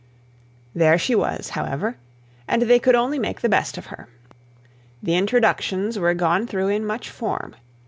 There 0.73 0.97
she 0.97 1.13
was, 1.13 1.49
however, 1.49 1.97
and 2.47 2.63
they 2.63 2.79
could 2.79 2.95
only 2.95 3.19
make 3.19 3.41
the 3.41 3.49
best 3.49 3.77
of 3.77 3.85
her. 3.93 4.07
The 5.03 5.13
introductions 5.15 5.99
were 5.99 6.15
gone 6.15 6.47
through 6.47 6.69
in 6.69 6.87
much 6.87 7.07
form. 7.07 7.55